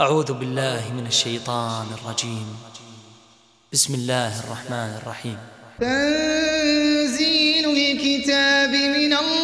أعوذ 0.00 0.32
بالله 0.32 0.92
من 0.92 1.06
الشيطان 1.06 1.86
الرجيم. 1.94 2.56
بسم 3.72 3.94
الله 3.94 4.40
الرحمن 4.40 4.98
الرحيم. 5.02 5.38
تنزيل 5.80 7.64
الكتاب 7.70 8.70
من 8.70 9.12
الله. 9.14 9.43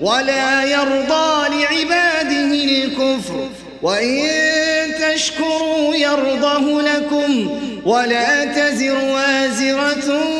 ولا 0.00 0.64
يرضى 0.64 1.48
لعباده 1.48 2.52
الكفر. 2.64 3.48
وإن 3.82 4.28
تشكروا 4.94 5.96
يرضه 5.96 6.82
لكم 6.82 7.60
ولا 7.84 8.44
تزر 8.44 8.98
وازرة 9.04 10.35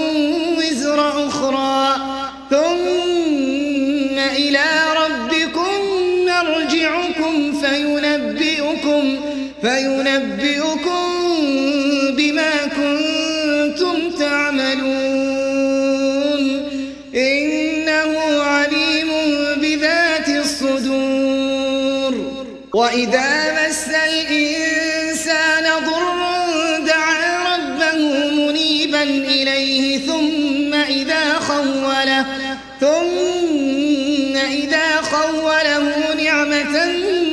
ثم 32.81 34.37
إذا 34.37 34.97
خوله 35.03 36.15
نعمة 36.15 36.87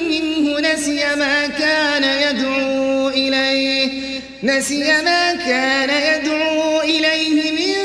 منه 0.09 0.59
نسي 0.59 1.15
ما 1.15 1.47
كان 1.47 2.03
يدعو 2.03 3.09
إليه 3.09 3.89
نسي 4.43 4.83
ما 4.83 5.35
كان 5.35 5.89
يدعو 5.89 6.81
إليه 6.81 7.51
من 7.51 7.75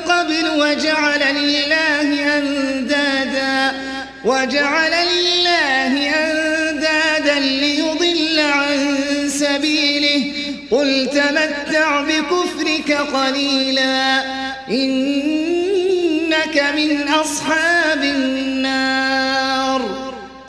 قبل 0.00 0.60
وجعل 0.60 1.34
لله 1.34 2.38
أندادا 2.38 3.78
وجعل 4.24 4.90
لله 4.90 6.10
أندادا 6.10 7.38
ليضل 7.38 8.40
عن 8.40 8.98
سبيله. 9.28 10.32
قل 10.70 11.10
تمتع 11.14 12.00
بكفرك 12.00 12.92
قليلا 12.92 14.22
من 16.62 17.08
أصحاب 17.08 18.02
النار 18.02 19.82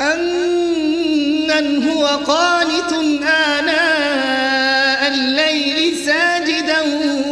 أمن 0.01 1.87
هو 1.89 2.05
قانت 2.05 2.93
آناء 3.23 5.07
الليل 5.07 5.97
ساجدا 6.05 6.81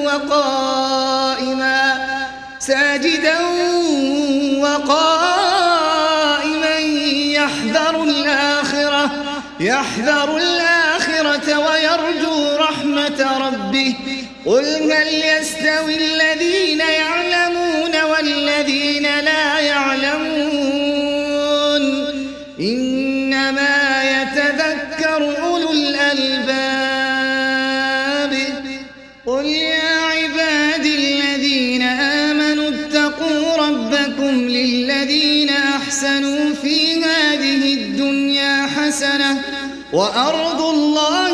وقائما 0.03 2.07
ساجدا 2.59 3.37
وقائما 4.59 5.75
يحذر 7.33 8.03
الآخرة 8.03 9.11
يحذر 9.59 10.37
الآخرة 10.37 11.59
ويرجو 11.59 12.55
رحمة 12.57 13.37
ربه 13.47 13.95
قل 14.45 14.91
هل 14.91 15.07
يستوي 15.07 15.97
الذين 15.97 16.79
يعلمون 16.79 17.24
والذين 18.55 19.03
لا 19.03 19.59
يعلمون 19.59 20.15
إنما 22.59 24.03
يتذكر 24.03 25.43
أولو 25.43 25.71
الألباب. 25.71 26.45
قل 29.25 29.45
يا 29.45 30.01
عبادي 30.01 30.95
الذين 30.95 31.81
آمنوا 31.81 32.69
اتقوا 32.69 33.57
ربكم 33.57 34.47
للذين 34.47 35.49
أحسنوا 35.49 36.53
في 36.53 37.03
هذه 37.03 37.73
الدنيا 37.73 38.67
حسنة 38.77 39.41
وأرض 39.93 40.61
الله 40.61 41.24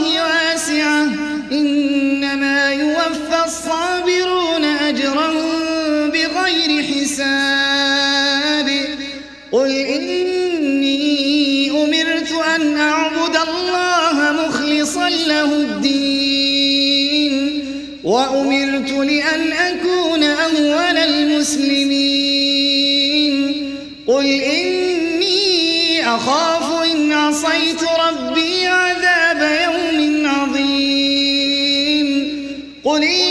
وأمرت 18.03 18.91
لأن 18.91 19.51
أكون 19.51 20.23
أول 20.23 20.97
المسلمين. 20.97 22.41
قل 24.07 24.25
إني 24.41 26.07
أخاف 26.07 26.91
إن 26.91 27.11
عصيت 27.11 27.83
ربي 27.83 28.67
عذاب 28.67 29.41
يوم 29.63 30.27
عظيم. 30.27 32.07
قل 32.83 33.03
الله 33.03 33.30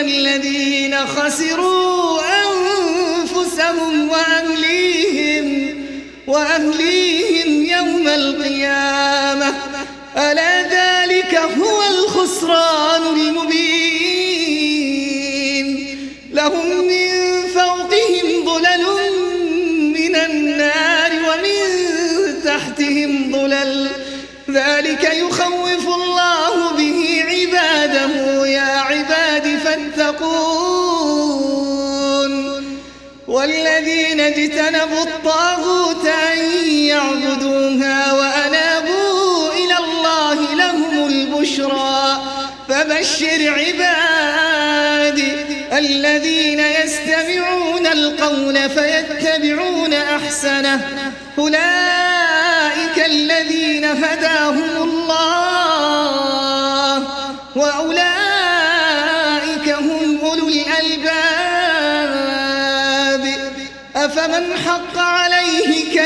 الذين 0.00 1.06
خسروا 1.06 2.20
أنفسهم 2.44 4.10
وأهليهم 4.10 5.76
وأهليهم 6.26 7.64
يوم 7.64 8.08
القيامة. 8.08 9.54
ألا 10.16 10.62
ذلك 10.62 11.34
هو 11.34 11.82
الخسران 11.82 13.02
المبين؟ 13.02 13.89
فاتقون 31.40 32.00
والذين 33.28 34.20
اجتنبوا 34.20 35.02
الطاغوت 35.02 36.06
أن 36.06 36.38
يعبدوها 36.68 38.12
وأنابوا 38.12 39.52
إلى 39.52 39.76
الله 39.78 40.54
لهم 40.54 41.06
البشرى. 41.06 42.20
فبشر 42.68 43.54
عبادي 43.58 45.32
الذين 45.72 46.60
يستمعون 46.60 47.86
القول 47.86 48.70
فيتبعون 48.70 49.92
أحسنه. 49.92 50.80
أولئك 51.38 53.06
الذين 53.06 53.84
هداهم 53.84 54.89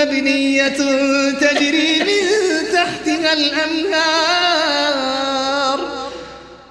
مبنية 0.00 0.68
تجري 1.40 2.02
من 2.02 2.24
تحتها 2.72 3.32
الأنهار. 3.32 4.50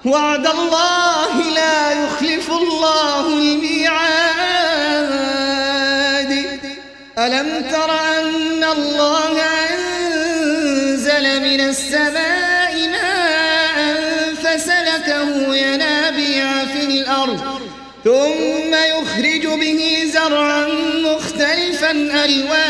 وعد 0.04 0.46
الله 0.46 1.50
لا 1.54 1.92
يخلف 2.04 2.50
الله 2.50 3.28
الميعاد. 3.28 4.20
ألم 7.18 7.64
تر 7.70 7.90
أن 7.90 8.64
الله 8.64 9.42
أنزل 9.70 11.40
من 11.40 11.60
السماء 11.60 12.88
ماء 12.88 13.76
فسلكه 14.34 15.56
ينابيع 15.56 16.64
في 16.64 16.84
الأرض 16.84 17.60
ثم 18.04 18.74
يخرج 18.74 19.46
به 19.46 20.10
زرعا 20.12 20.66
مختلفا 21.04 21.90
ألوانه 22.24 22.69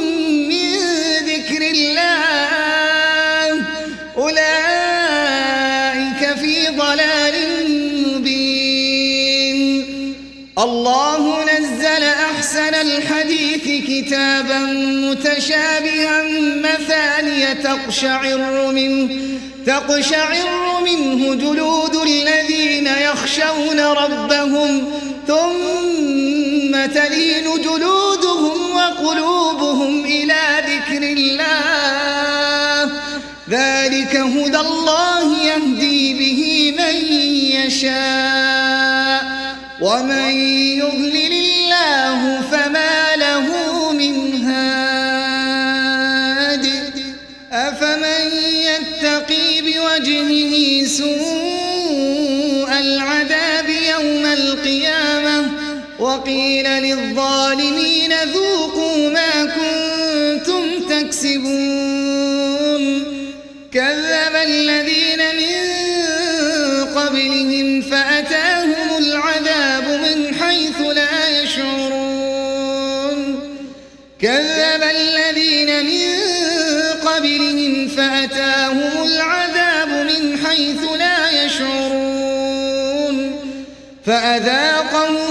متشابها 15.09 16.23
مثانية 16.55 17.53
تقشعر 17.53 18.71
منه 18.71 19.09
تقشعر 19.65 20.81
منه 20.85 21.35
جلود 21.35 21.95
الذين 21.95 22.87
يخشون 22.87 23.79
ربهم 23.79 24.87
ثم 25.27 26.85
تلين 26.85 27.43
جلودهم 27.63 28.75
وقلوبهم 28.75 29.40
وقيل 56.21 56.67
للظالمين 56.69 58.13
ذوقوا 58.33 59.09
ما 59.09 59.45
كنتم 59.45 60.63
تكسبون. 60.89 62.83
كذب 63.73 64.35
الذين 64.35 65.21
من 65.41 65.57
قبلهم 66.95 67.81
فأتاهم 67.81 68.97
العذاب 68.97 69.83
من 69.83 70.35
حيث 70.35 70.79
لا 70.81 71.41
يشعرون. 71.43 73.19
كذب 74.21 74.83
الذين 74.83 75.85
من 75.85 76.09
قبلهم 77.05 77.87
فأتاهم 77.87 79.03
العذاب 79.07 79.89
من 79.89 80.23
حيث 80.45 80.83
لا 80.99 81.45
يشعرون. 81.45 82.11
فأذاقهم 84.05 85.30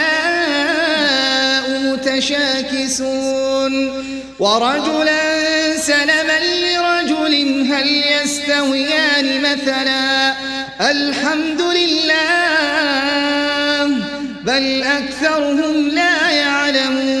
متشاكسون 2.21 3.73
ورجلا 4.39 5.77
سلما 5.77 6.39
لرجل 6.39 7.33
هل 7.73 8.03
يستويان 8.13 9.41
مثلا؟ 9.41 10.33
الحمد 10.91 11.61
لله 11.61 12.21
بل 14.43 14.83
أكثرهم 14.83 15.87
لا 15.87 16.29
يعلمون. 16.29 17.20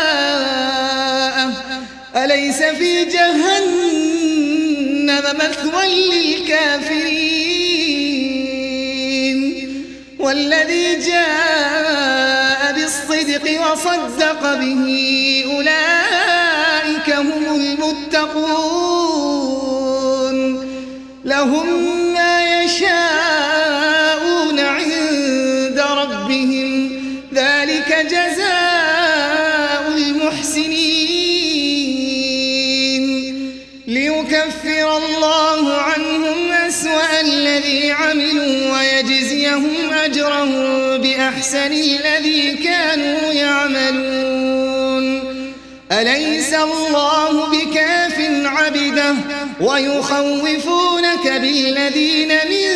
أليس 2.15 2.63
في 2.63 3.05
جهنم 3.05 4.01
مثوى 5.35 5.87
للكافرين؟ 6.11 7.41
والذي 10.19 10.95
جاء 10.95 12.73
بالصدق 12.73 13.71
وصدق 13.71 14.53
به 14.53 14.85
أولئك 15.55 17.09
هم 17.09 17.55
المتقون. 17.55 18.91
لهم 21.25 22.00
بأحسن 41.51 41.71
الذي 41.71 42.53
كانوا 42.63 43.33
يعملون. 43.33 45.05
أليس 45.91 46.53
الله 46.53 47.49
بكاف 47.51 48.19
عبده 48.45 49.15
ويخوفونك 49.61 51.27
بالذين 51.27 52.27
من 52.49 52.67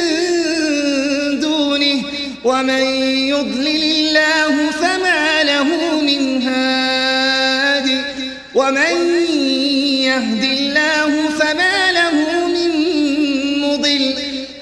دونه؟ 1.39 2.03
ومن 2.44 2.84
يضلل 3.32 3.84
الله 3.84 4.72
فما 4.72 5.44
له 5.44 6.01
من 6.01 6.41
هاد. 6.41 8.03
ومن 8.55 8.96
يهد 10.03 10.44
الله 10.44 11.29
فما 11.39 11.91
له 11.91 12.48
من 12.48 12.72
مضل. 13.62 14.13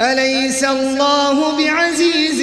أليس 0.01 0.63
الله 0.63 1.58
بعزيز 1.58 2.43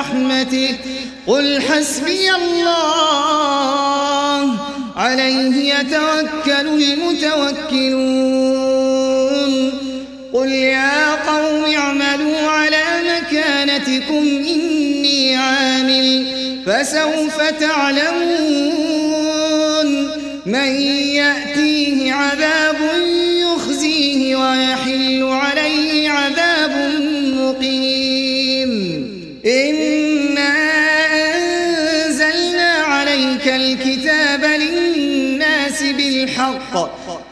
رحمته. 0.00 0.74
قل 1.26 1.62
حسبي 1.62 2.30
الله. 2.34 2.68
عليه 4.96 5.74
يتوكل 5.74 6.82
المتوكلون. 6.82 7.88
قل 10.32 10.48
يا 10.48 11.14
قوم 11.14 11.74
اعملوا 11.74 12.38
على 12.38 12.84
مكانتكم 13.04 14.24
إني 14.48 15.36
عامل. 15.36 16.26
فسوف 16.66 17.42
تعلمون. 17.60 18.68
من 20.46 20.80
يأتيه 21.14 22.12
عذاب 22.12 22.76
يخزيه 23.40 24.36
ويحل 24.36 25.22
عليه 25.22 26.10
عذاب 26.10 26.92
مقيم. 27.34 27.97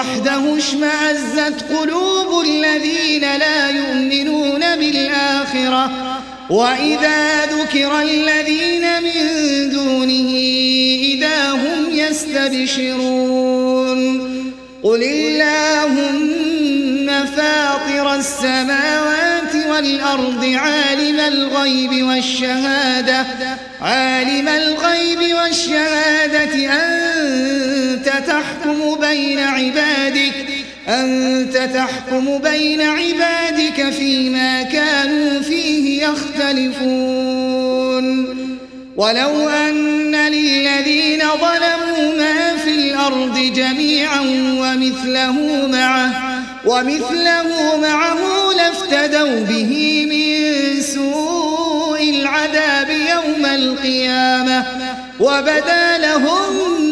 وحده 0.00 0.58
اشمأزت 0.58 1.64
قلوب 1.72 2.44
الذين 2.44 3.20
لا 3.20 3.70
يؤمنون 3.70 4.76
بالآخرة. 4.76 5.90
وإذا 6.50 7.46
ذكر 7.46 8.02
الذين 8.02 9.02
من 9.02 9.70
دونه 9.70 10.30
إذا 11.02 11.50
هم 11.50 11.90
يستبشرون. 11.90 13.20
قل 14.82 15.02
اللهم 15.02 16.46
فاطر 17.36 18.14
السماوات 18.14 19.54
والأرض 19.68 20.44
عالم 20.54 21.20
الغيب 21.20 22.06
والشهادة. 22.06 23.26
عالم 23.80 24.48
الغيب 24.48 25.34
والشهادة. 25.34 26.54
أنت 26.72 27.79
تحكم 28.08 29.00
بين 29.00 29.38
عبادك 29.38 30.46
أنت 30.88 31.56
تحكم 31.56 32.38
بين 32.38 32.80
عبادك 32.80 33.90
فيما 33.90 34.62
كانوا 34.62 35.40
فيه 35.42 36.06
يختلفون. 36.06 37.60
ولو 38.96 39.48
أن 39.48 40.16
للذين 40.16 41.20
ظلموا 41.20 42.14
ما 42.18 42.56
في 42.56 42.70
الأرض 42.70 43.38
جميعا 43.38 44.20
ومثله 44.60 45.66
معه 45.72 46.40
ومثله 46.66 47.76
معه 47.82 48.18
لافتدوا 48.56 49.40
به 49.40 50.06
من 50.10 50.80
سوء 50.80 52.10
العذاب 52.10 52.90
يوم 52.90 53.46
القيامة 53.46 54.64
وبدا 55.20 55.98
لهم 55.98 56.89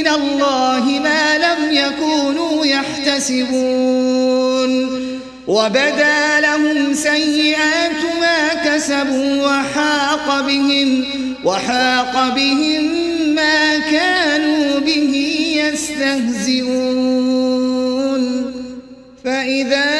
من 0.00 0.08
الله 0.08 0.84
ما 1.04 1.38
لم 1.38 1.72
يكونوا 1.72 2.66
يحتسبون. 2.66 4.20
وبدا 5.46 6.40
لهم 6.40 6.94
سيئات 6.94 8.02
ما 8.20 8.54
كسبوا 8.64 9.46
وحاق 9.46 10.40
بهم 10.46 11.04
وحاق 11.44 12.34
بهم 12.34 12.84
ما 13.34 13.78
كانوا 13.78 14.78
به 14.78 15.14
يستهزئون. 15.56 16.80
فإذا 19.24 19.99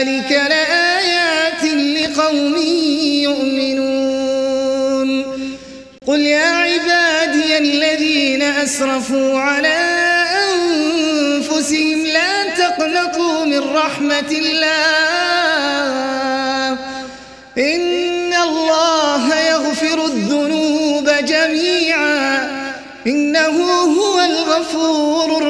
ذلك 0.00 0.32
لآيات 0.32 1.64
لقوم 1.64 2.56
يؤمنون. 3.28 5.10
قل 6.06 6.20
يا 6.20 6.46
عبادي 6.46 7.58
الذين 7.58 8.42
أسرفوا 8.42 9.40
على 9.40 9.78
أنفسهم 10.54 12.06
لا 12.06 12.44
تقنطوا 12.44 13.44
من 13.44 13.58
رحمة 13.58 14.30
الله. 14.30 14.70
إن 17.58 18.32
الله 18.32 19.40
يغفر 19.40 20.04
الذنوب 20.06 21.10
جميعا. 21.22 22.50
إنه 23.06 23.56
هو 23.98 24.20
الغفور 24.20 25.38
الرحيم 25.38 25.49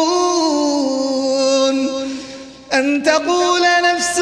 أن 2.81 3.03
تقول 3.03 3.61
نفس 3.83 4.17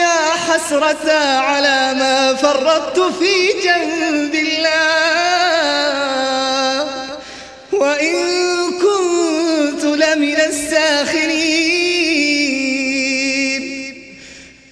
يا 0.00 0.18
حسرة 0.46 1.12
على 1.38 1.94
ما 1.94 2.34
فرطت 2.34 3.00
في 3.00 3.52
جنب 3.64 4.34
الله. 4.34 4.72
وإن 7.72 8.16
كنت 8.70 9.84
لمن 9.84 10.40
الساخرين. 10.40 11.32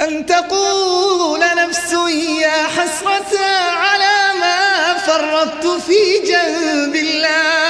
أن 0.01 0.27
تقول 0.27 1.41
نفس 1.41 1.93
يا 2.43 2.67
حسرة 2.77 3.39
على 3.77 4.39
ما 4.41 4.95
فرطت 5.07 5.67
في 5.87 6.19
جنب 6.25 6.95
الله. 6.95 7.70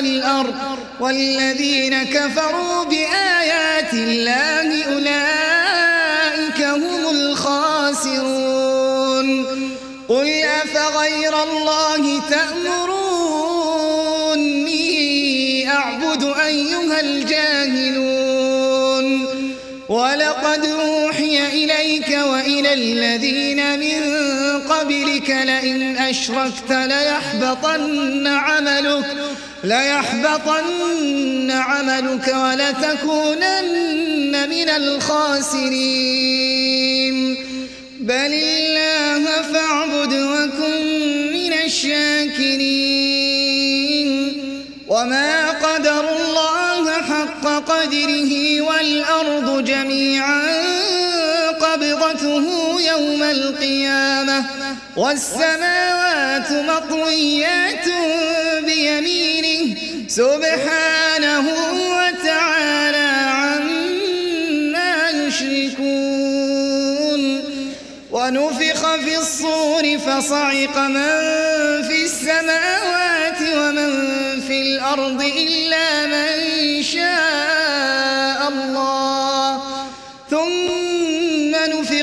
والأرض 0.00 0.54
والذين 1.00 2.02
كفروا 2.02 2.84
بآيات 2.84 3.92
الله 3.92 4.84
أولئك 4.84 6.62
هم 6.62 7.10
الخاسرون. 7.10 8.46
قل 10.08 10.28
أفغير 10.44 11.42
الله 11.42 12.20
تأمروني 12.30 13.00
أعبد 15.68 16.22
أيها 16.46 17.00
الجاهلون. 17.00 18.10
ولقد 19.88 20.64
أوحي 20.66 21.46
إليك 21.46 22.08
وإلى 22.08 22.72
الذين 22.74 23.78
من 23.78 24.29
قبلك 24.90 25.30
لئن 25.30 25.96
أشركت 25.96 26.70
ليحبطن 26.70 28.26
عملك 28.26 29.04
ليحبطن 29.64 31.50
عملك 31.50 32.34
ولتكونن 32.36 33.70
من 34.50 34.68
الخاسرين. 34.68 36.16
بل 38.00 38.32
الله 38.32 39.42
فاعبد 39.52 40.12
وكن 40.12 40.86
من 41.32 41.52
الشاكرين. 41.52 42.90
وما 44.88 45.50
قدر 45.50 46.04
الله 46.16 46.92
حق 47.02 47.46
قدره 47.46 48.60
والأرض 48.60 49.64
جميعا 49.64 50.42
قبضته 51.60 52.46
يوم 52.80 53.22
القيامة. 53.22 54.69
والسماوات 54.96 56.52
مطويات 56.52 57.86
بيمينه 58.64 59.76
سبحانه 60.08 61.44
وتعالى 61.90 63.10
عما 63.30 65.10
يشركون. 65.10 66.50
ونفخ 68.10 68.94
في 68.94 69.18
الصور 69.18 69.98
فصعق 69.98 70.78
من 70.78 71.10
في 71.88 72.04
السماوات 72.04 73.40
ومن 73.56 73.90
في 74.40 74.62
الأرض 74.62 75.22
إلا 75.22 76.06
من 76.06 76.49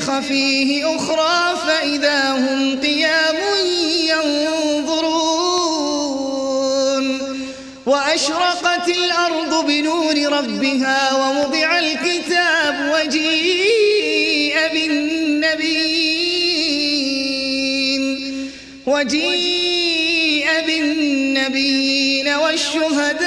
نفخ 0.07 0.19
فيه 0.19 0.95
أخرى 0.95 1.57
فإذا 1.67 2.31
هم 2.31 2.79
قيام 2.81 3.35
ينظرون. 4.07 5.07
وأشرقت 7.85 8.89
الأرض 8.89 9.65
بنور 9.67 10.15
ربها 10.31 11.13
ووضع 11.13 11.79
الكتاب 11.79 12.93
وجيء 12.93 14.55
بالنبيين. 14.73 15.97
وجيء 18.87 20.47
بالنبيين 20.67 22.27
والشهداء 22.27 23.26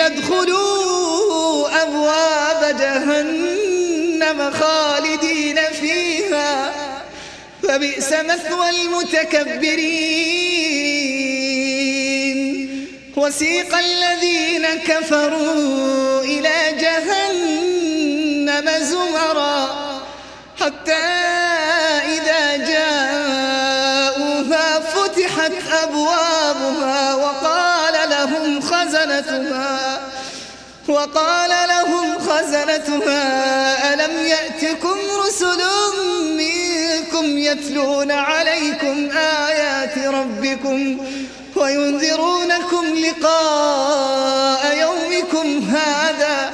قيل 0.00 0.12
ادخلوا 0.12 1.82
أبواب 1.82 2.76
جهنم 2.80 4.50
خالدين 4.50 5.58
فيها. 5.80 6.72
فبئس 7.62 8.12
مثوى 8.12 8.70
المتكبرين. 8.70 9.80
وسيق 13.16 13.78
الذين 13.78 14.66
كفروا 14.88 16.20
إلى 16.20 16.56
جهنم 16.80 18.70
زمرا. 18.80 19.49
وقال 30.90 31.50
لهم 31.68 32.18
خزنتها 32.18 33.94
ألم 33.94 34.26
يأتكم 34.26 34.96
رسل 35.26 35.62
منكم 36.36 37.38
يتلون 37.38 38.10
عليكم 38.10 39.10
آيات 39.16 39.98
ربكم 39.98 41.06
وينذرونكم 41.56 42.94
لقاء 42.94 44.76
يومكم 44.78 45.58
هذا؟ 45.58 46.52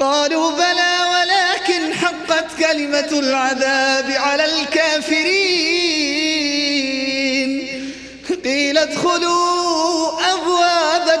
قالوا 0.00 0.50
بلى 0.50 0.96
ولكن 1.12 1.94
حقت 1.94 2.46
كلمة 2.58 3.08
العذاب 3.12 4.10
على 4.10 4.44
الكافرين. 4.44 6.06
قيل 8.44 8.78
ادخلوا 8.78 10.12
أبواب 10.32 11.20